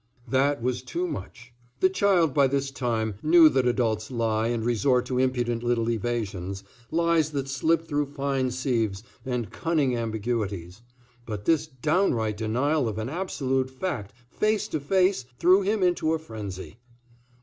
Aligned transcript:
That 0.27 0.63
was 0.63 0.81
too 0.81 1.07
much. 1.07 1.53
The 1.79 1.87
child, 1.87 2.33
by 2.33 2.47
this 2.47 2.71
time, 2.71 3.19
knew 3.21 3.49
that 3.49 3.67
adults 3.67 4.09
lie 4.09 4.47
and 4.47 4.65
resort 4.65 5.05
to 5.05 5.19
impudent 5.19 5.61
little 5.61 5.91
evasions, 5.91 6.63
lies 6.89 7.29
that 7.33 7.47
slip 7.47 7.85
through 7.87 8.07
fine 8.07 8.49
sieves, 8.49 9.03
and 9.27 9.51
cunning 9.51 9.95
ambiguities. 9.95 10.81
But 11.27 11.45
this 11.45 11.67
downright 11.67 12.37
denial 12.37 12.87
of 12.89 12.97
an 12.97 13.09
absolute 13.09 13.69
fact, 13.69 14.15
face 14.31 14.67
to 14.69 14.79
face, 14.79 15.23
threw 15.37 15.61
him 15.61 15.83
into 15.83 16.13
a 16.15 16.17
frenzy. 16.17 16.77